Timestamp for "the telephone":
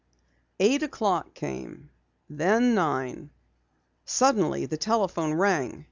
4.65-5.35